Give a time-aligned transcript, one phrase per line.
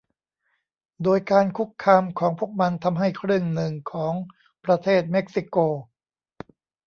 [1.03, 4.13] โดยการคุกคามของพวกมันทำให้ครึ่งหนึ่งของ
[4.65, 5.57] ประเทศเม็กซิโก